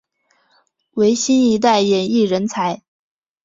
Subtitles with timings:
[0.95, 2.81] 为新一代演艺人才。